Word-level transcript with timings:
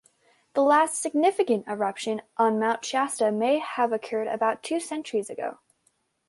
The 0.55 0.63
last 0.63 0.99
significant 0.99 1.67
eruption 1.67 2.23
on 2.35 2.57
Mount 2.57 2.83
Shasta 2.83 3.31
may 3.31 3.59
have 3.59 3.93
occurred 3.93 4.25
about 4.27 4.63
two 4.63 4.79
centuries 4.79 5.29
ago. 5.29 5.59